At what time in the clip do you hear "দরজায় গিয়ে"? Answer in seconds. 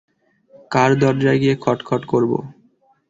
1.01-1.55